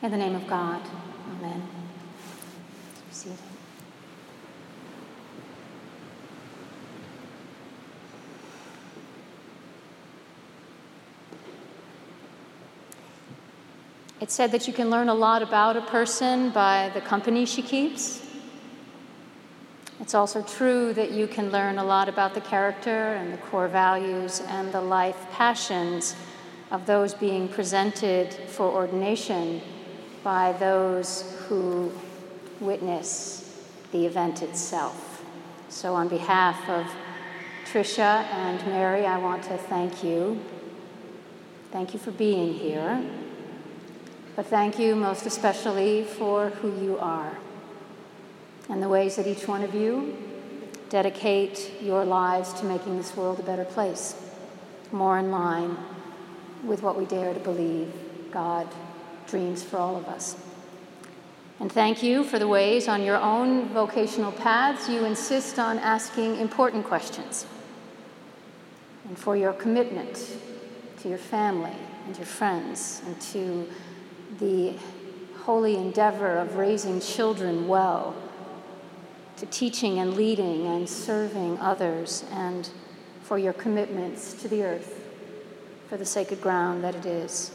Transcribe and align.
In 0.00 0.12
the 0.12 0.16
name 0.16 0.36
of 0.36 0.46
God, 0.46 0.80
amen. 1.40 1.60
It's 14.20 14.34
said 14.34 14.52
that 14.52 14.68
you 14.68 14.72
can 14.72 14.88
learn 14.88 15.08
a 15.08 15.14
lot 15.14 15.42
about 15.42 15.76
a 15.76 15.80
person 15.80 16.50
by 16.50 16.92
the 16.94 17.00
company 17.00 17.44
she 17.44 17.62
keeps. 17.62 18.24
It's 19.98 20.14
also 20.14 20.42
true 20.42 20.92
that 20.94 21.10
you 21.10 21.26
can 21.26 21.50
learn 21.50 21.78
a 21.78 21.84
lot 21.84 22.08
about 22.08 22.34
the 22.34 22.40
character 22.40 23.14
and 23.14 23.32
the 23.32 23.38
core 23.38 23.66
values 23.66 24.42
and 24.46 24.70
the 24.70 24.80
life 24.80 25.26
passions 25.32 26.14
of 26.70 26.86
those 26.86 27.14
being 27.14 27.48
presented 27.48 28.32
for 28.32 28.68
ordination 28.68 29.60
by 30.28 30.52
those 30.58 31.24
who 31.46 31.90
witness 32.60 33.50
the 33.92 34.04
event 34.04 34.42
itself. 34.42 35.24
So, 35.70 35.94
on 35.94 36.08
behalf 36.08 36.68
of 36.68 36.86
Tricia 37.64 38.24
and 38.34 38.62
Mary, 38.66 39.06
I 39.06 39.16
want 39.16 39.44
to 39.44 39.56
thank 39.56 40.04
you. 40.04 40.38
Thank 41.72 41.94
you 41.94 41.98
for 41.98 42.10
being 42.10 42.52
here. 42.52 43.02
But 44.36 44.44
thank 44.48 44.78
you 44.78 44.94
most 44.94 45.24
especially 45.24 46.04
for 46.04 46.50
who 46.50 46.78
you 46.78 46.98
are 46.98 47.38
and 48.68 48.82
the 48.82 48.88
ways 48.90 49.16
that 49.16 49.26
each 49.26 49.48
one 49.48 49.62
of 49.62 49.74
you 49.74 50.14
dedicate 50.90 51.72
your 51.80 52.04
lives 52.04 52.52
to 52.60 52.66
making 52.66 52.98
this 52.98 53.16
world 53.16 53.40
a 53.40 53.42
better 53.42 53.64
place, 53.64 54.14
more 54.92 55.18
in 55.18 55.30
line 55.30 55.74
with 56.62 56.82
what 56.82 56.98
we 56.98 57.06
dare 57.06 57.32
to 57.32 57.40
believe 57.40 57.90
God 58.30 58.68
dreams 59.28 59.62
for 59.62 59.76
all 59.76 59.96
of 59.96 60.06
us. 60.06 60.36
And 61.60 61.70
thank 61.70 62.02
you 62.02 62.24
for 62.24 62.38
the 62.38 62.48
ways 62.48 62.88
on 62.88 63.02
your 63.02 63.16
own 63.16 63.68
vocational 63.68 64.32
paths 64.32 64.88
you 64.88 65.04
insist 65.04 65.58
on 65.58 65.78
asking 65.78 66.36
important 66.36 66.84
questions, 66.84 67.46
and 69.08 69.18
for 69.18 69.36
your 69.36 69.52
commitment 69.52 70.36
to 71.00 71.08
your 71.08 71.18
family 71.18 71.76
and 72.06 72.16
your 72.16 72.26
friends 72.26 73.02
and 73.06 73.20
to 73.20 73.68
the 74.38 74.74
holy 75.42 75.76
endeavor 75.76 76.38
of 76.38 76.56
raising 76.56 77.00
children 77.00 77.66
well, 77.66 78.14
to 79.36 79.46
teaching 79.46 79.98
and 79.98 80.14
leading 80.14 80.66
and 80.66 80.88
serving 80.88 81.58
others, 81.58 82.24
and 82.32 82.70
for 83.22 83.38
your 83.38 83.52
commitments 83.52 84.34
to 84.34 84.48
the 84.48 84.62
earth 84.62 85.04
for 85.88 85.96
the 85.96 86.04
sacred 86.04 86.40
ground 86.40 86.84
that 86.84 86.94
it 86.94 87.06
is. 87.06 87.50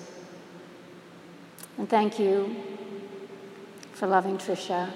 And 1.77 1.89
thank 1.89 2.19
you 2.19 2.55
for 3.93 4.07
loving 4.07 4.37
Tricia 4.37 4.91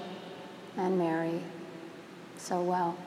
and 0.78 0.98
Mary 0.98 1.42
so 2.38 2.62
well. 2.62 2.98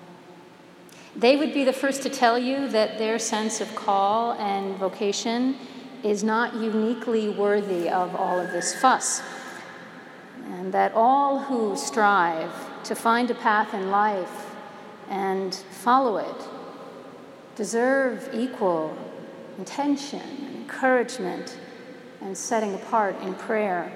They 1.17 1.37
would 1.37 1.53
be 1.53 1.65
the 1.65 1.73
first 1.73 2.03
to 2.03 2.11
tell 2.11 2.39
you 2.39 2.69
that 2.69 2.99
their 2.99 3.19
sense 3.19 3.61
of 3.61 3.75
call 3.75 4.33
and 4.35 4.77
vocation 4.77 5.57
is 6.03 6.25
not 6.25 6.55
uniquely 6.55 7.29
worthy 7.29 7.89
of 7.89 8.15
all 8.17 8.39
of 8.39 8.53
this 8.53 8.75
fuss, 8.81 9.23
and 10.47 10.73
that 10.73 10.93
all 10.95 11.41
who 11.41 11.77
strive 11.77 12.53
to 12.85 12.95
find 12.95 13.31
a 13.31 13.35
path 13.35 13.75
in 13.75 13.91
life 13.91 14.47
and 15.09 15.55
follow 15.55 16.17
it 16.17 16.49
deserve 17.57 18.31
equal 18.33 18.97
intention 19.59 20.21
and 20.21 20.57
encouragement 20.57 21.59
and 22.21 22.37
setting 22.37 22.75
apart 22.75 23.21
in 23.23 23.35
prayer. 23.35 23.93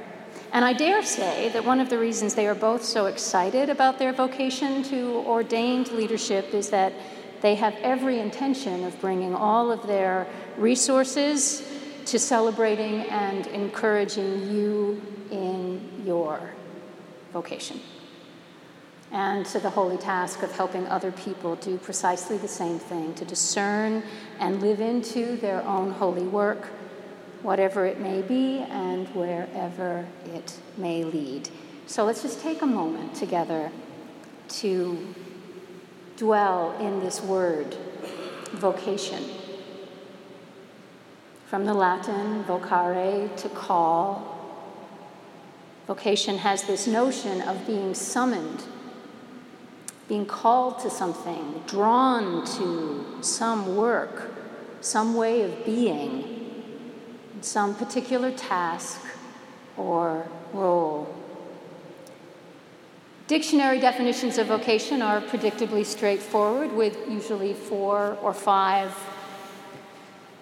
And 0.53 0.65
I 0.65 0.73
dare 0.73 1.03
say 1.03 1.49
that 1.51 1.65
one 1.65 1.81
of 1.81 1.91
the 1.91 1.99
reasons 1.99 2.35
they 2.35 2.47
are 2.47 2.55
both 2.55 2.85
so 2.85 3.07
excited 3.07 3.69
about 3.71 3.99
their 3.99 4.13
vocation 4.13 4.83
to 4.85 5.17
ordained 5.27 5.91
leadership 5.93 6.55
is 6.55 6.71
that 6.71 6.93
they 7.41 7.57
have 7.57 7.75
every 7.83 8.21
intention 8.21 8.85
of 8.85 8.99
bringing 9.01 9.35
all 9.35 9.71
of 9.71 9.87
their 9.87 10.27
resources 10.57 11.69
to 12.07 12.19
celebrating 12.19 13.03
and 13.03 13.47
encouraging 13.49 14.51
you 14.51 15.03
in 15.31 16.03
your 16.05 16.39
vocation, 17.33 17.81
and 19.11 19.45
to 19.47 19.59
the 19.59 19.71
holy 19.71 19.97
task 19.97 20.43
of 20.43 20.53
helping 20.53 20.87
other 20.87 21.11
people 21.13 21.57
do 21.57 21.79
precisely 21.79 22.39
the 22.39 22.49
same 22.49 22.79
thing 22.79 23.13
to 23.15 23.25
discern 23.25 24.03
and 24.39 24.61
live 24.61 24.81
into 24.81 25.37
their 25.39 25.63
own 25.65 25.91
holy 25.91 26.27
work, 26.27 26.69
whatever 27.45 27.85
it 27.85 28.01
may 28.01 28.23
be 28.23 28.59
and 28.71 29.07
wherever 29.09 30.07
it 30.33 30.59
may 30.79 31.05
lead. 31.05 31.47
So 31.87 32.05
let's 32.07 32.23
just 32.23 32.41
take 32.41 32.63
a 32.63 32.67
moment 32.67 33.15
together 33.15 33.71
to 34.49 35.15
dwell 36.17 36.75
in 36.81 37.01
this 37.01 37.21
word, 37.21 37.77
vocation. 38.53 39.23
From 41.47 41.67
the 41.67 41.75
Latin 41.75 42.45
vocare, 42.45 43.37
to 43.37 43.49
call, 43.51 44.59
vocation 45.87 46.39
has 46.39 46.63
this 46.63 46.87
notion 46.87 47.43
of 47.43 47.67
being 47.67 47.93
summoned, 47.93 48.65
being 50.09 50.25
called 50.25 50.79
to 50.79 50.89
something, 50.89 51.63
drawn 51.67 52.47
to 52.57 53.05
some 53.21 53.77
work, 53.77 54.33
some 54.81 55.15
way 55.15 55.43
of 55.43 55.67
being, 55.67 56.44
some 57.45 57.75
particular 57.75 58.31
task 58.31 59.01
or 59.77 60.27
role. 60.53 61.15
Dictionary 63.27 63.81
definitions 63.81 64.39
of 64.39 64.47
vocation 64.47 65.03
are 65.03 65.21
predictably 65.21 65.85
straightforward 65.85 66.73
with 66.73 66.97
usually 67.09 67.55
four 67.55 68.19
or 68.23 68.35
five 68.35 68.95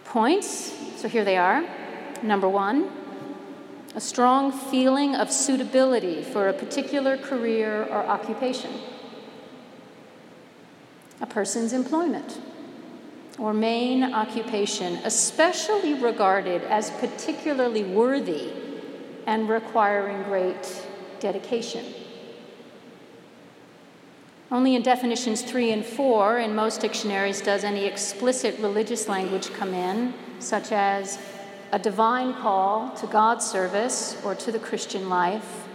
points. 0.05 0.73
So 0.97 1.09
here 1.09 1.25
they 1.25 1.37
are. 1.37 1.65
Number 2.23 2.49
one, 2.49 2.91
a 3.95 4.01
strong 4.01 4.53
feeling 4.53 5.15
of 5.15 5.31
suitability 5.31 6.23
for 6.23 6.49
a 6.49 6.53
particular 6.53 7.17
career 7.17 7.85
or 7.85 8.05
occupation, 8.05 8.73
a 11.21 11.27
person's 11.27 11.73
employment 11.73 12.39
or 13.39 13.53
main 13.53 14.15
occupation, 14.15 14.97
especially 15.05 15.95
regarded 15.95 16.63
as 16.65 16.91
particularly 16.93 17.85
worthy 17.85 18.53
and 19.27 19.49
requiring 19.49 20.23
great 20.25 20.87
dedication. 21.21 21.85
Only 24.51 24.75
in 24.75 24.83
definitions 24.83 25.41
three 25.41 25.71
and 25.71 25.85
four 25.85 26.39
in 26.39 26.55
most 26.55 26.83
dictionaries 26.83 27.41
does 27.41 27.65
any 27.65 27.87
explicit 27.87 28.59
religious 28.59 29.09
language 29.09 29.51
come 29.55 29.73
in, 29.73 30.13
such 30.41 30.73
as 30.73 31.19
a 31.73 31.79
divine 31.79 32.35
call 32.35 32.91
to 32.97 33.07
God's 33.07 33.47
service 33.47 34.21
or 34.23 34.35
to 34.35 34.53
the 34.53 34.59
Christian 34.59 35.09
life, 35.09 35.67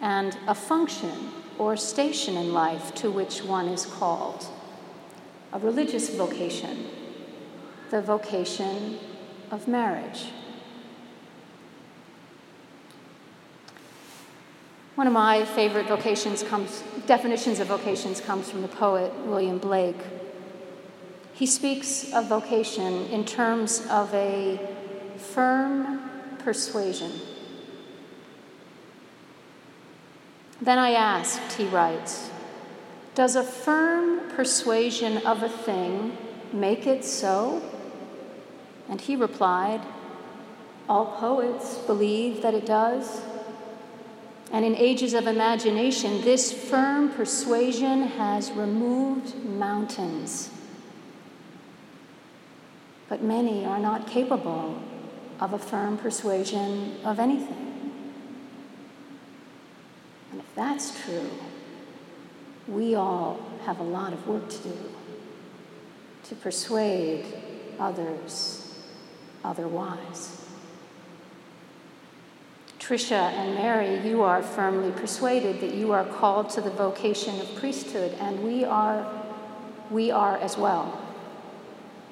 and 0.00 0.36
a 0.48 0.54
function 0.56 1.30
or 1.56 1.76
station 1.76 2.36
in 2.36 2.52
life 2.52 2.92
to 2.96 3.12
which 3.12 3.44
one 3.44 3.68
is 3.68 3.86
called. 3.86 4.44
A 5.52 5.58
religious 5.58 6.08
vocation, 6.08 6.86
the 7.90 8.00
vocation 8.00 8.98
of 9.50 9.68
marriage. 9.68 10.30
One 14.94 15.06
of 15.06 15.12
my 15.12 15.44
favorite 15.44 15.88
vocations 15.88 16.42
comes, 16.42 16.82
definitions 17.06 17.60
of 17.60 17.66
vocations 17.66 18.20
comes 18.20 18.50
from 18.50 18.62
the 18.62 18.68
poet 18.68 19.12
William 19.26 19.58
Blake. 19.58 20.00
He 21.34 21.46
speaks 21.46 22.12
of 22.12 22.28
vocation 22.28 23.06
in 23.06 23.24
terms 23.24 23.86
of 23.90 24.12
a 24.14 24.60
firm 25.16 26.10
persuasion. 26.38 27.12
Then 30.60 30.78
I 30.78 30.92
asked, 30.92 31.52
he 31.54 31.66
writes, 31.66 32.30
Does 33.14 33.36
a 33.36 33.42
firm 33.42 34.30
persuasion 34.30 35.18
of 35.26 35.42
a 35.42 35.48
thing 35.48 36.16
make 36.52 36.86
it 36.86 37.04
so? 37.04 37.62
And 38.88 39.00
he 39.00 39.16
replied, 39.16 39.82
All 40.88 41.06
poets 41.18 41.76
believe 41.78 42.40
that 42.42 42.54
it 42.54 42.64
does. 42.64 43.20
And 44.50 44.64
in 44.64 44.74
ages 44.76 45.14
of 45.14 45.26
imagination, 45.26 46.22
this 46.22 46.52
firm 46.52 47.10
persuasion 47.10 48.02
has 48.02 48.50
removed 48.52 49.44
mountains. 49.44 50.50
But 53.08 53.22
many 53.22 53.64
are 53.64 53.78
not 53.78 54.06
capable 54.06 54.82
of 55.38 55.52
a 55.52 55.58
firm 55.58 55.98
persuasion 55.98 56.96
of 57.04 57.18
anything. 57.18 57.92
And 60.30 60.40
if 60.40 60.54
that's 60.54 61.02
true, 61.04 61.30
we 62.68 62.94
all 62.94 63.40
have 63.64 63.80
a 63.80 63.84
lot 63.84 64.12
of 64.12 64.26
work 64.26 64.48
to 64.48 64.58
do 64.58 64.78
to 66.24 66.34
persuade 66.36 67.26
others 67.78 68.78
otherwise. 69.44 70.38
Tricia 72.78 73.12
and 73.12 73.54
Mary, 73.54 74.08
you 74.08 74.22
are 74.22 74.42
firmly 74.42 74.90
persuaded 74.92 75.60
that 75.60 75.74
you 75.74 75.92
are 75.92 76.04
called 76.04 76.50
to 76.50 76.60
the 76.60 76.70
vocation 76.70 77.40
of 77.40 77.54
priesthood, 77.56 78.12
and 78.18 78.42
we 78.42 78.64
are, 78.64 79.06
we 79.90 80.10
are 80.10 80.36
as 80.38 80.56
well. 80.56 81.00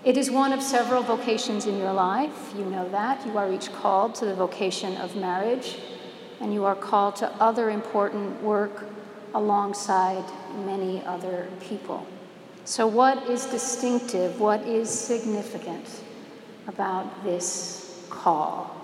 It 0.04 0.16
is 0.16 0.30
one 0.30 0.52
of 0.52 0.62
several 0.62 1.02
vocations 1.02 1.66
in 1.66 1.76
your 1.76 1.92
life. 1.92 2.54
You 2.56 2.64
know 2.64 2.88
that. 2.90 3.26
You 3.26 3.36
are 3.36 3.52
each 3.52 3.72
called 3.72 4.14
to 4.16 4.24
the 4.24 4.34
vocation 4.34 4.96
of 4.96 5.16
marriage, 5.16 5.76
and 6.40 6.54
you 6.54 6.64
are 6.64 6.76
called 6.76 7.16
to 7.16 7.28
other 7.42 7.68
important 7.68 8.40
work 8.42 8.86
alongside 9.34 10.24
many 10.64 11.04
other 11.04 11.48
people. 11.60 12.06
So, 12.64 12.86
what 12.86 13.28
is 13.28 13.46
distinctive? 13.46 14.40
What 14.40 14.62
is 14.62 14.90
significant 14.90 15.86
about 16.66 17.24
this 17.24 18.06
call? 18.10 18.76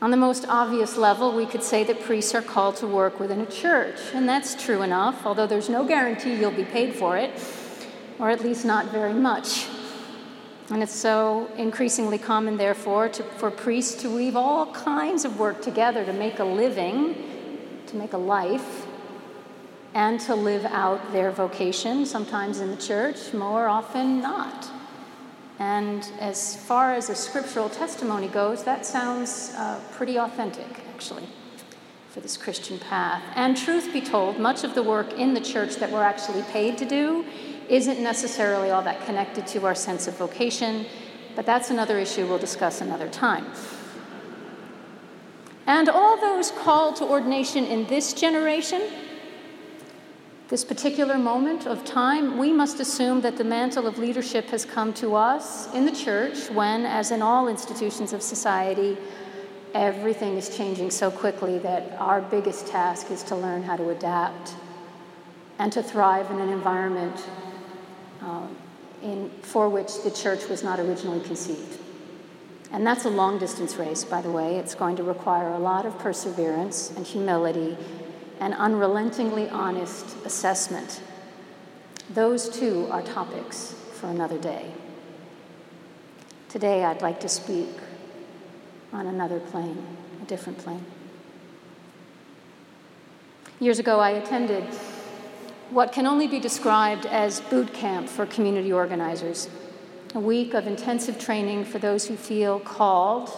On 0.00 0.10
the 0.10 0.16
most 0.16 0.46
obvious 0.48 0.96
level, 0.96 1.34
we 1.36 1.46
could 1.46 1.62
say 1.62 1.84
that 1.84 2.00
priests 2.00 2.34
are 2.34 2.42
called 2.42 2.76
to 2.76 2.86
work 2.86 3.20
within 3.20 3.40
a 3.40 3.46
church, 3.46 4.00
and 4.14 4.28
that's 4.28 4.60
true 4.60 4.82
enough, 4.82 5.24
although 5.24 5.46
there's 5.46 5.68
no 5.68 5.86
guarantee 5.86 6.34
you'll 6.34 6.50
be 6.50 6.64
paid 6.64 6.94
for 6.94 7.16
it 7.16 7.30
or 8.22 8.30
at 8.30 8.42
least 8.42 8.64
not 8.64 8.86
very 8.92 9.12
much. 9.12 9.66
And 10.70 10.82
it's 10.82 10.94
so 10.94 11.50
increasingly 11.56 12.18
common, 12.18 12.56
therefore, 12.56 13.08
to, 13.10 13.22
for 13.22 13.50
priests 13.50 14.00
to 14.02 14.14
weave 14.14 14.36
all 14.36 14.72
kinds 14.72 15.24
of 15.24 15.38
work 15.38 15.60
together 15.60 16.04
to 16.04 16.12
make 16.12 16.38
a 16.38 16.44
living, 16.44 17.16
to 17.92 17.98
make 17.98 18.14
a 18.14 18.18
life, 18.18 18.86
and 19.94 20.18
to 20.20 20.34
live 20.34 20.64
out 20.64 21.12
their 21.12 21.30
vocation, 21.30 22.06
sometimes 22.06 22.60
in 22.60 22.70
the 22.70 22.76
church, 22.76 23.34
more 23.34 23.68
often 23.68 24.20
not. 24.20 24.68
And 25.58 26.10
as 26.18 26.56
far 26.56 26.94
as 26.94 27.10
a 27.10 27.14
scriptural 27.14 27.68
testimony 27.68 28.28
goes, 28.28 28.64
that 28.64 28.86
sounds 28.86 29.52
uh, 29.56 29.80
pretty 29.92 30.18
authentic, 30.18 30.80
actually, 30.94 31.28
for 32.10 32.20
this 32.20 32.38
Christian 32.38 32.78
path. 32.78 33.22
And 33.36 33.56
truth 33.56 33.92
be 33.92 34.00
told, 34.00 34.38
much 34.38 34.64
of 34.64 34.74
the 34.74 34.82
work 34.82 35.12
in 35.12 35.34
the 35.34 35.40
church 35.40 35.76
that 35.76 35.90
we're 35.92 36.02
actually 36.02 36.42
paid 36.44 36.78
to 36.78 36.86
do 36.86 37.24
isn't 37.68 38.02
necessarily 38.02 38.70
all 38.70 38.82
that 38.82 39.04
connected 39.04 39.46
to 39.48 39.66
our 39.66 39.74
sense 39.74 40.08
of 40.08 40.16
vocation, 40.16 40.86
but 41.36 41.44
that's 41.44 41.68
another 41.68 41.98
issue 41.98 42.26
we'll 42.26 42.38
discuss 42.38 42.80
another 42.80 43.08
time. 43.08 43.46
And 45.66 45.88
all 45.88 46.20
those 46.20 46.50
called 46.50 46.96
to 46.96 47.04
ordination 47.04 47.64
in 47.64 47.86
this 47.86 48.12
generation, 48.12 48.82
this 50.48 50.64
particular 50.64 51.16
moment 51.16 51.66
of 51.66 51.84
time, 51.84 52.36
we 52.36 52.52
must 52.52 52.80
assume 52.80 53.20
that 53.20 53.36
the 53.36 53.44
mantle 53.44 53.86
of 53.86 53.96
leadership 53.96 54.46
has 54.46 54.64
come 54.64 54.92
to 54.94 55.14
us 55.14 55.72
in 55.72 55.86
the 55.86 55.92
church 55.92 56.50
when, 56.50 56.84
as 56.84 57.10
in 57.10 57.22
all 57.22 57.48
institutions 57.48 58.12
of 58.12 58.22
society, 58.22 58.98
everything 59.72 60.36
is 60.36 60.54
changing 60.54 60.90
so 60.90 61.10
quickly 61.10 61.58
that 61.60 61.92
our 61.98 62.20
biggest 62.20 62.66
task 62.66 63.10
is 63.10 63.22
to 63.22 63.36
learn 63.36 63.62
how 63.62 63.76
to 63.76 63.90
adapt 63.90 64.54
and 65.58 65.72
to 65.72 65.82
thrive 65.82 66.30
in 66.30 66.40
an 66.40 66.48
environment 66.48 67.28
um, 68.20 68.54
in, 69.02 69.30
for 69.42 69.68
which 69.68 70.02
the 70.02 70.10
church 70.10 70.48
was 70.48 70.62
not 70.62 70.78
originally 70.80 71.20
conceived. 71.20 71.78
And 72.72 72.86
that's 72.86 73.04
a 73.04 73.10
long 73.10 73.38
distance 73.38 73.76
race, 73.76 74.02
by 74.02 74.22
the 74.22 74.30
way. 74.30 74.56
It's 74.56 74.74
going 74.74 74.96
to 74.96 75.02
require 75.02 75.48
a 75.48 75.58
lot 75.58 75.84
of 75.84 75.98
perseverance 75.98 76.90
and 76.96 77.06
humility 77.06 77.76
and 78.40 78.54
unrelentingly 78.54 79.48
honest 79.50 80.16
assessment. 80.24 81.02
Those 82.10 82.48
two 82.48 82.88
are 82.90 83.02
topics 83.02 83.74
for 83.92 84.08
another 84.08 84.38
day. 84.38 84.72
Today, 86.48 86.84
I'd 86.84 87.02
like 87.02 87.20
to 87.20 87.28
speak 87.28 87.68
on 88.92 89.06
another 89.06 89.38
plane, 89.38 89.84
a 90.22 90.24
different 90.24 90.58
plane. 90.58 90.84
Years 93.60 93.78
ago, 93.78 94.00
I 94.00 94.10
attended 94.10 94.64
what 95.70 95.92
can 95.92 96.06
only 96.06 96.26
be 96.26 96.40
described 96.40 97.06
as 97.06 97.40
boot 97.42 97.72
camp 97.72 98.08
for 98.08 98.26
community 98.26 98.72
organizers, 98.72 99.48
a 100.14 100.20
week 100.20 100.52
of 100.52 100.66
intensive 100.66 101.18
training 101.18 101.64
for 101.64 101.78
those 101.78 102.06
who 102.06 102.16
feel 102.16 102.60
called 102.60 103.30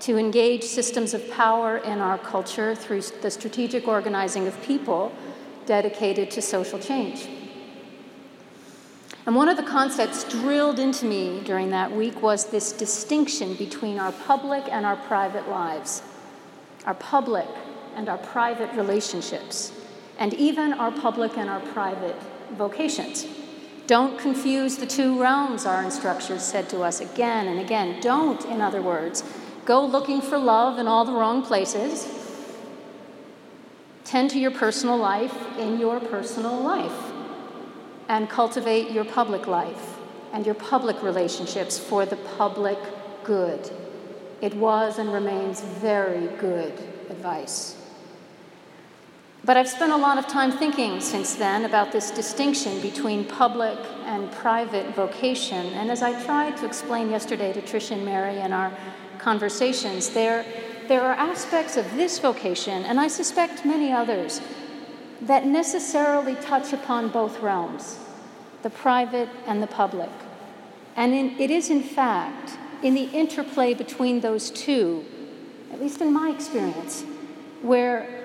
to 0.00 0.16
engage 0.16 0.64
systems 0.64 1.14
of 1.14 1.30
power 1.30 1.78
in 1.78 2.00
our 2.00 2.18
culture 2.18 2.74
through 2.74 3.02
the 3.22 3.30
strategic 3.30 3.86
organizing 3.86 4.46
of 4.46 4.60
people 4.62 5.12
dedicated 5.66 6.30
to 6.30 6.42
social 6.42 6.78
change. 6.78 7.28
And 9.26 9.36
one 9.36 9.48
of 9.48 9.56
the 9.56 9.62
concepts 9.62 10.24
drilled 10.24 10.78
into 10.78 11.04
me 11.04 11.42
during 11.44 11.70
that 11.70 11.92
week 11.92 12.22
was 12.22 12.46
this 12.46 12.72
distinction 12.72 13.54
between 13.54 13.98
our 13.98 14.12
public 14.12 14.64
and 14.70 14.86
our 14.86 14.96
private 14.96 15.48
lives, 15.48 16.02
our 16.86 16.94
public 16.94 17.46
and 17.94 18.08
our 18.08 18.18
private 18.18 18.72
relationships 18.74 19.72
and 20.18 20.32
even 20.34 20.72
our 20.72 20.90
public 20.90 21.36
and 21.36 21.50
our 21.50 21.60
private 21.60 22.16
vocations. 22.52 23.26
Don't 23.88 24.18
confuse 24.18 24.76
the 24.76 24.86
two 24.86 25.18
realms, 25.18 25.64
our 25.64 25.82
instructors 25.82 26.42
said 26.42 26.68
to 26.68 26.82
us 26.82 27.00
again 27.00 27.48
and 27.48 27.58
again. 27.58 27.98
Don't, 28.02 28.44
in 28.44 28.60
other 28.60 28.82
words, 28.82 29.24
go 29.64 29.82
looking 29.82 30.20
for 30.20 30.36
love 30.36 30.78
in 30.78 30.86
all 30.86 31.06
the 31.06 31.12
wrong 31.14 31.42
places. 31.42 32.06
Tend 34.04 34.28
to 34.28 34.38
your 34.38 34.50
personal 34.50 34.98
life 34.98 35.34
in 35.56 35.80
your 35.80 36.00
personal 36.00 36.60
life 36.60 37.12
and 38.10 38.28
cultivate 38.28 38.90
your 38.90 39.06
public 39.06 39.46
life 39.46 39.96
and 40.34 40.44
your 40.44 40.54
public 40.54 41.02
relationships 41.02 41.78
for 41.78 42.04
the 42.04 42.16
public 42.36 42.78
good. 43.24 43.70
It 44.42 44.52
was 44.54 44.98
and 44.98 45.10
remains 45.10 45.62
very 45.62 46.26
good 46.36 46.74
advice. 47.08 47.77
But 49.44 49.56
I've 49.56 49.68
spent 49.68 49.92
a 49.92 49.96
lot 49.96 50.18
of 50.18 50.26
time 50.26 50.50
thinking 50.52 51.00
since 51.00 51.34
then 51.34 51.64
about 51.64 51.92
this 51.92 52.10
distinction 52.10 52.80
between 52.80 53.24
public 53.24 53.78
and 54.04 54.30
private 54.32 54.94
vocation. 54.94 55.66
And 55.74 55.90
as 55.90 56.02
I 56.02 56.22
tried 56.24 56.56
to 56.58 56.66
explain 56.66 57.10
yesterday 57.10 57.52
to 57.52 57.62
Trish 57.62 57.90
and 57.90 58.04
Mary 58.04 58.38
in 58.40 58.52
our 58.52 58.72
conversations, 59.18 60.10
there, 60.10 60.44
there 60.88 61.02
are 61.02 61.12
aspects 61.12 61.76
of 61.76 61.90
this 61.94 62.18
vocation, 62.18 62.84
and 62.84 62.98
I 62.98 63.08
suspect 63.08 63.64
many 63.64 63.92
others, 63.92 64.40
that 65.22 65.46
necessarily 65.46 66.34
touch 66.36 66.72
upon 66.72 67.08
both 67.08 67.40
realms 67.40 67.98
the 68.62 68.70
private 68.70 69.28
and 69.46 69.62
the 69.62 69.66
public. 69.68 70.10
And 70.96 71.14
in, 71.14 71.38
it 71.38 71.50
is, 71.50 71.70
in 71.70 71.82
fact, 71.82 72.58
in 72.82 72.94
the 72.94 73.04
interplay 73.04 73.72
between 73.72 74.20
those 74.20 74.50
two, 74.50 75.04
at 75.72 75.80
least 75.80 76.00
in 76.00 76.12
my 76.12 76.30
experience, 76.30 77.04
where 77.62 78.17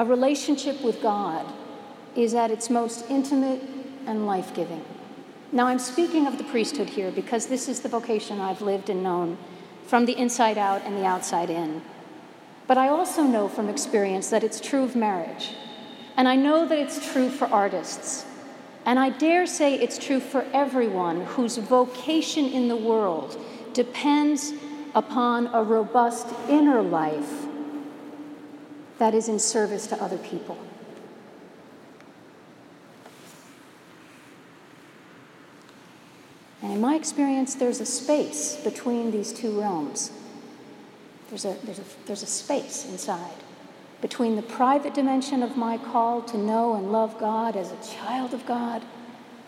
a 0.00 0.04
relationship 0.06 0.80
with 0.80 1.02
God 1.02 1.44
is 2.16 2.32
at 2.32 2.50
its 2.50 2.70
most 2.70 3.04
intimate 3.10 3.60
and 4.06 4.26
life 4.26 4.54
giving. 4.54 4.82
Now, 5.52 5.66
I'm 5.66 5.78
speaking 5.78 6.26
of 6.26 6.38
the 6.38 6.44
priesthood 6.44 6.88
here 6.88 7.10
because 7.10 7.48
this 7.48 7.68
is 7.68 7.80
the 7.80 7.90
vocation 7.90 8.40
I've 8.40 8.62
lived 8.62 8.88
and 8.88 9.02
known 9.02 9.36
from 9.84 10.06
the 10.06 10.16
inside 10.16 10.56
out 10.56 10.80
and 10.86 10.96
the 10.96 11.04
outside 11.04 11.50
in. 11.50 11.82
But 12.66 12.78
I 12.78 12.88
also 12.88 13.24
know 13.24 13.46
from 13.46 13.68
experience 13.68 14.30
that 14.30 14.42
it's 14.42 14.58
true 14.58 14.84
of 14.84 14.96
marriage. 14.96 15.50
And 16.16 16.26
I 16.26 16.34
know 16.34 16.66
that 16.66 16.78
it's 16.78 17.12
true 17.12 17.28
for 17.28 17.44
artists. 17.48 18.24
And 18.86 18.98
I 18.98 19.10
dare 19.10 19.46
say 19.46 19.74
it's 19.74 19.98
true 19.98 20.20
for 20.20 20.46
everyone 20.54 21.26
whose 21.26 21.58
vocation 21.58 22.46
in 22.46 22.68
the 22.68 22.76
world 22.76 23.38
depends 23.74 24.54
upon 24.94 25.48
a 25.48 25.62
robust 25.62 26.26
inner 26.48 26.80
life 26.80 27.49
that 29.00 29.14
is 29.14 29.30
in 29.30 29.38
service 29.38 29.86
to 29.86 30.00
other 30.02 30.18
people. 30.18 30.58
And 36.62 36.72
in 36.72 36.80
my 36.82 36.96
experience, 36.96 37.54
there's 37.54 37.80
a 37.80 37.86
space 37.86 38.56
between 38.56 39.10
these 39.10 39.32
two 39.32 39.58
realms. 39.58 40.12
There's 41.30 41.46
a, 41.46 41.56
there's, 41.64 41.78
a, 41.78 41.84
there's 42.04 42.22
a 42.22 42.26
space 42.26 42.84
inside 42.84 43.32
between 44.02 44.36
the 44.36 44.42
private 44.42 44.92
dimension 44.92 45.42
of 45.42 45.56
my 45.56 45.78
call 45.78 46.20
to 46.22 46.36
know 46.36 46.74
and 46.74 46.92
love 46.92 47.18
God 47.18 47.56
as 47.56 47.72
a 47.72 47.96
child 47.96 48.34
of 48.34 48.44
God, 48.44 48.82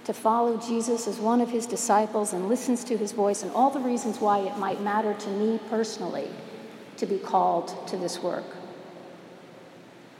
to 0.05 0.15
follow 0.15 0.57
Jesus 0.57 1.07
as 1.07 1.19
one 1.19 1.43
of 1.43 1.51
his 1.51 1.67
disciples 1.67 2.33
and 2.33 2.49
listens 2.49 2.85
to 2.85 2.97
his 2.97 3.13
voice, 3.13 3.43
and 3.43 3.53
all 3.53 3.69
the 3.69 3.81
reasons 3.81 4.19
why 4.19 4.39
it 4.39 4.57
might 4.57 4.81
matter 4.81 5.13
to 5.13 5.29
me 5.29 5.61
personally 5.69 6.29
to 6.97 7.05
be 7.05 7.19
called 7.19 7.87
to 7.89 7.99
this 7.99 8.23
work 8.23 8.45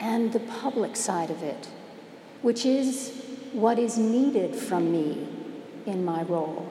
and 0.03 0.33
the 0.33 0.39
public 0.41 0.97
side 0.97 1.31
of 1.31 1.41
it, 1.41 1.69
which 2.41 2.65
is 2.65 3.23
what 3.53 3.79
is 3.79 3.97
needed 3.97 4.53
from 4.53 4.91
me 4.91 5.25
in 5.85 6.03
my 6.03 6.23
role. 6.23 6.69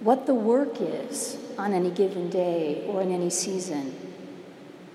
What 0.00 0.24
the 0.24 0.34
work 0.34 0.80
is 0.80 1.36
on 1.58 1.74
any 1.74 1.90
given 1.90 2.30
day 2.30 2.86
or 2.88 3.02
in 3.02 3.12
any 3.12 3.28
season. 3.28 3.94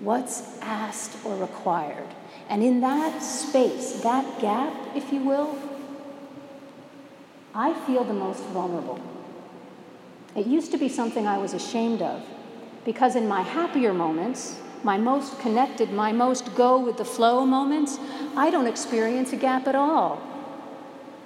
What's 0.00 0.60
asked 0.60 1.24
or 1.24 1.36
required. 1.36 2.08
And 2.48 2.64
in 2.64 2.80
that 2.80 3.22
space, 3.22 4.00
that 4.02 4.40
gap, 4.40 4.74
if 4.96 5.12
you 5.12 5.20
will, 5.22 5.56
I 7.54 7.72
feel 7.86 8.02
the 8.02 8.12
most 8.12 8.42
vulnerable. 8.46 9.00
It 10.34 10.46
used 10.46 10.72
to 10.72 10.78
be 10.78 10.88
something 10.88 11.28
I 11.28 11.38
was 11.38 11.54
ashamed 11.54 12.02
of 12.02 12.22
Because 12.84 13.16
in 13.16 13.26
my 13.26 13.42
happier 13.42 13.94
moments, 13.94 14.58
my 14.86 14.96
most 14.96 15.38
connected, 15.40 15.90
my 15.90 16.12
most 16.12 16.54
go 16.54 16.78
with 16.78 16.96
the 16.96 17.04
flow 17.04 17.44
moments, 17.44 17.98
I 18.36 18.50
don't 18.50 18.68
experience 18.68 19.32
a 19.32 19.36
gap 19.36 19.66
at 19.66 19.74
all. 19.74 20.22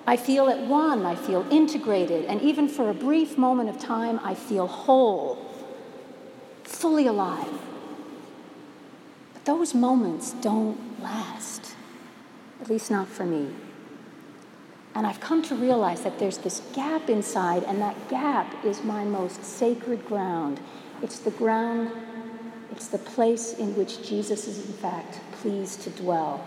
I 0.07 0.17
feel 0.17 0.49
at 0.49 0.67
one, 0.67 1.05
I 1.05 1.14
feel 1.14 1.47
integrated, 1.50 2.25
and 2.25 2.40
even 2.40 2.69
for 2.69 2.88
a 2.88 2.95
brief 2.95 3.37
moment 3.37 3.69
of 3.69 3.79
time, 3.79 4.19
I 4.25 4.35
feel 4.35 4.67
whole, 4.67 5.37
fully 6.64 7.07
alive. 7.07 7.61
But 9.35 9.45
those 9.45 9.75
moments 9.75 10.33
don't 10.33 10.79
last, 11.02 11.76
at 12.62 12.71
least 12.71 12.90
not 12.90 13.09
for 13.09 13.26
me. 13.26 13.50
And 14.95 15.07
I've 15.07 15.21
come 15.21 15.43
to 15.43 15.55
realize 15.55 16.00
that 16.00 16.19
there's 16.19 16.38
this 16.38 16.62
gap 16.73 17.11
inside, 17.11 17.62
and 17.64 17.79
that 17.83 18.09
gap 18.09 18.64
is 18.64 18.83
my 18.83 19.05
most 19.05 19.45
sacred 19.45 20.07
ground. 20.07 20.61
It's 21.02 21.19
the 21.19 21.31
ground, 21.31 21.93
it's 22.73 22.89
the 22.89 22.99
place 22.99 23.55
in 23.55 23.77
which 23.77 24.07
Jesus 24.07 24.47
is, 24.47 24.67
in 24.67 24.73
fact, 24.75 25.21
pleased 25.33 25.83
to 25.83 25.91
dwell. 25.91 26.47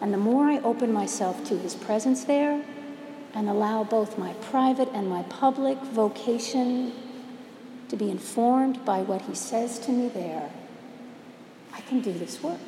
And 0.00 0.12
the 0.12 0.18
more 0.18 0.44
I 0.48 0.58
open 0.58 0.92
myself 0.92 1.44
to 1.48 1.58
his 1.58 1.74
presence 1.74 2.24
there 2.24 2.62
and 3.34 3.48
allow 3.48 3.84
both 3.84 4.16
my 4.16 4.32
private 4.34 4.88
and 4.92 5.08
my 5.08 5.22
public 5.24 5.78
vocation 5.78 6.92
to 7.88 7.96
be 7.96 8.10
informed 8.10 8.84
by 8.84 9.00
what 9.00 9.22
he 9.22 9.34
says 9.34 9.78
to 9.80 9.92
me 9.92 10.08
there, 10.08 10.50
I 11.74 11.80
can 11.82 12.00
do 12.00 12.12
this 12.12 12.42
work. 12.42 12.58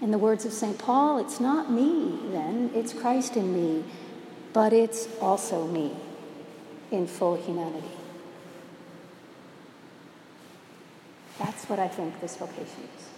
In 0.00 0.10
the 0.10 0.18
words 0.18 0.46
of 0.46 0.52
St. 0.52 0.78
Paul, 0.78 1.18
it's 1.18 1.40
not 1.40 1.70
me 1.70 2.18
then, 2.32 2.70
it's 2.74 2.92
Christ 2.92 3.36
in 3.36 3.52
me, 3.52 3.84
but 4.52 4.72
it's 4.72 5.08
also 5.20 5.66
me 5.66 5.94
in 6.90 7.06
full 7.06 7.36
humanity. 7.36 7.99
That's 11.40 11.70
what 11.70 11.78
I 11.78 11.88
think 11.88 12.20
this 12.20 12.36
vocation 12.36 12.84
is. 12.98 13.08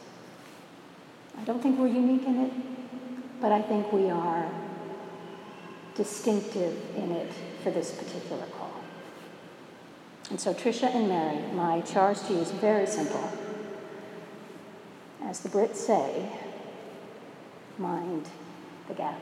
I 1.37 1.45
don't 1.45 1.61
think 1.61 1.77
we're 1.77 1.89
unique 1.89 2.25
in 2.25 2.41
it, 2.41 2.53
but 3.41 3.51
I 3.51 3.61
think 3.61 3.93
we 3.93 4.11
are 4.11 4.49
distinctive 5.97 6.79
in 6.97 7.11
it 7.11 7.33
for 7.65 7.73
this 7.73 7.91
particular 7.91 8.47
call. 8.57 8.81
And 10.31 10.41
so, 10.41 10.55
Tricia 10.55 10.95
and 10.95 11.09
Mary, 11.09 11.43
my 11.53 11.81
charge 11.81 12.21
to 12.29 12.35
you 12.35 12.39
is 12.39 12.53
very 12.53 12.87
simple. 12.87 13.29
As 15.25 15.41
the 15.41 15.49
Brits 15.49 15.75
say, 15.75 16.31
mind 17.77 18.29
the 18.87 18.95
gap. 18.95 19.21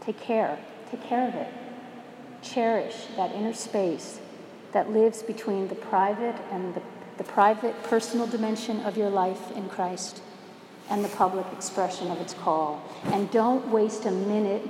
Take 0.00 0.20
care, 0.20 0.58
take 0.90 1.02
care 1.04 1.28
of 1.28 1.34
it 1.34 1.65
cherish 2.42 3.06
that 3.16 3.32
inner 3.32 3.52
space 3.52 4.20
that 4.72 4.90
lives 4.90 5.22
between 5.22 5.68
the 5.68 5.74
private 5.74 6.36
and 6.50 6.74
the, 6.74 6.82
the 7.18 7.24
private 7.24 7.82
personal 7.84 8.26
dimension 8.26 8.80
of 8.80 8.96
your 8.96 9.10
life 9.10 9.50
in 9.52 9.68
Christ 9.68 10.20
and 10.90 11.04
the 11.04 11.08
public 11.08 11.46
expression 11.52 12.10
of 12.10 12.20
its 12.20 12.34
call. 12.34 12.82
And 13.06 13.30
don't 13.30 13.68
waste 13.68 14.06
a 14.06 14.10
minute, 14.10 14.62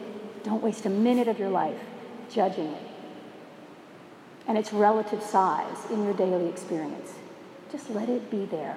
don't 0.45 0.63
waste 0.63 0.87
a 0.87 0.91
minute 0.91 1.29
of 1.29 1.39
your 1.39 1.51
life 1.51 1.81
judging 2.31 2.67
it 2.67 2.83
and 4.49 4.57
its 4.57 4.73
relative 4.73 5.23
size 5.23 5.91
in 5.91 6.05
your 6.05 6.15
daily 6.15 6.49
experience. 6.49 7.15
Just 7.73 7.91
let 7.91 8.09
it 8.09 8.31
be 8.31 8.45
there 8.47 8.77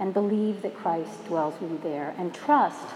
and 0.00 0.14
believe 0.14 0.62
that 0.62 0.74
Christ 0.74 1.24
dwells 1.26 1.60
with 1.60 1.70
you 1.70 1.80
there 1.82 2.14
and 2.18 2.34
trust 2.34 2.88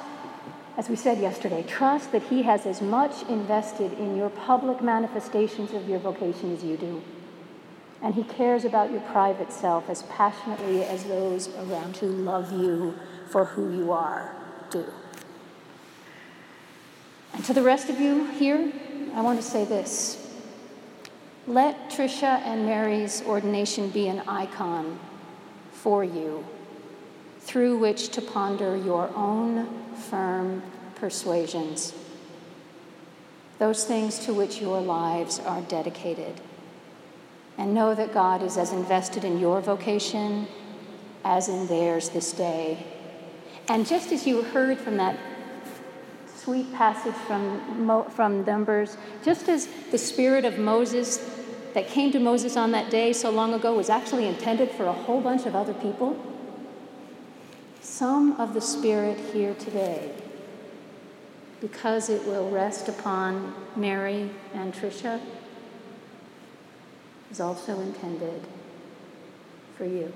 as 0.76 0.90
we 0.90 0.96
said 0.96 1.18
yesterday, 1.18 1.62
trust 1.62 2.12
that 2.12 2.24
He 2.24 2.42
has 2.42 2.66
as 2.66 2.82
much 2.82 3.22
invested 3.28 3.94
in 3.94 4.16
your 4.16 4.28
public 4.28 4.82
manifestations 4.82 5.72
of 5.72 5.88
your 5.88 5.98
vocation 5.98 6.54
as 6.54 6.62
you 6.62 6.76
do. 6.76 7.02
And 8.02 8.14
He 8.14 8.22
cares 8.22 8.64
about 8.64 8.90
your 8.90 9.00
private 9.00 9.50
self 9.50 9.88
as 9.88 10.02
passionately 10.02 10.84
as 10.84 11.04
those 11.04 11.48
around 11.56 11.96
who 11.96 12.08
love 12.08 12.52
you 12.52 12.94
for 13.30 13.46
who 13.46 13.74
you 13.74 13.90
are 13.90 14.36
do. 14.70 14.84
And 17.32 17.42
to 17.46 17.54
the 17.54 17.62
rest 17.62 17.88
of 17.88 17.98
you 17.98 18.26
here, 18.32 18.72
I 19.14 19.22
want 19.22 19.40
to 19.40 19.46
say 19.46 19.64
this. 19.64 20.22
Let 21.46 21.90
Tricia 21.90 22.40
and 22.44 22.66
Mary's 22.66 23.22
ordination 23.22 23.88
be 23.88 24.08
an 24.08 24.20
icon 24.26 24.98
for 25.70 26.04
you 26.04 26.44
through 27.46 27.78
which 27.78 28.08
to 28.08 28.20
ponder 28.20 28.76
your 28.76 29.08
own 29.14 29.68
firm 30.10 30.62
persuasions, 30.96 31.94
those 33.60 33.84
things 33.84 34.18
to 34.18 34.34
which 34.34 34.60
your 34.60 34.80
lives 34.80 35.38
are 35.38 35.62
dedicated. 35.62 36.40
And 37.56 37.72
know 37.72 37.94
that 37.94 38.12
God 38.12 38.42
is 38.42 38.58
as 38.58 38.72
invested 38.72 39.24
in 39.24 39.38
your 39.38 39.60
vocation 39.60 40.48
as 41.24 41.48
in 41.48 41.68
theirs 41.68 42.08
this 42.08 42.32
day. 42.32 42.84
And 43.68 43.86
just 43.86 44.10
as 44.10 44.26
you 44.26 44.42
heard 44.42 44.78
from 44.78 44.96
that 44.96 45.16
sweet 46.34 46.72
passage 46.74 47.14
from, 47.14 48.04
from 48.10 48.44
Numbers, 48.44 48.96
just 49.24 49.48
as 49.48 49.68
the 49.92 49.98
spirit 49.98 50.44
of 50.44 50.58
Moses 50.58 51.18
that 51.74 51.86
came 51.86 52.10
to 52.10 52.18
Moses 52.18 52.56
on 52.56 52.72
that 52.72 52.90
day 52.90 53.12
so 53.12 53.30
long 53.30 53.54
ago 53.54 53.74
was 53.74 53.88
actually 53.88 54.26
intended 54.26 54.70
for 54.72 54.84
a 54.86 54.92
whole 54.92 55.20
bunch 55.20 55.46
of 55.46 55.54
other 55.54 55.74
people, 55.74 56.16
some 57.86 58.32
of 58.40 58.52
the 58.52 58.60
Spirit 58.60 59.18
here 59.32 59.54
today, 59.54 60.12
because 61.60 62.08
it 62.08 62.26
will 62.26 62.50
rest 62.50 62.88
upon 62.88 63.54
Mary 63.76 64.28
and 64.52 64.74
Tricia, 64.74 65.20
is 67.30 67.40
also 67.40 67.80
intended 67.80 68.42
for 69.76 69.84
you. 69.84 70.12